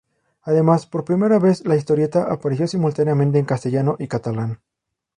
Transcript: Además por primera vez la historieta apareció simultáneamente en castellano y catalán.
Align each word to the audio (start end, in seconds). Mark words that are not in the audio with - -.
Además 0.41 0.87
por 0.87 1.05
primera 1.05 1.37
vez 1.37 1.63
la 1.63 1.75
historieta 1.75 2.23
apareció 2.23 2.67
simultáneamente 2.67 3.37
en 3.37 3.45
castellano 3.45 3.97
y 3.99 4.07
catalán. 4.07 4.59